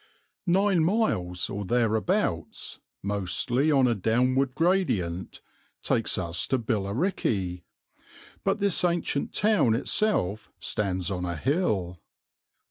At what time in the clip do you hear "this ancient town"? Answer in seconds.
8.57-9.75